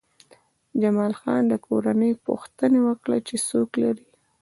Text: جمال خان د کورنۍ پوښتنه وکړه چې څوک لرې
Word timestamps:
جمال 0.81 1.13
خان 1.19 1.41
د 1.47 1.53
کورنۍ 1.65 2.11
پوښتنه 2.27 2.77
وکړه 2.87 3.17
چې 3.27 3.35
څوک 3.47 3.69
لرې 3.81 4.05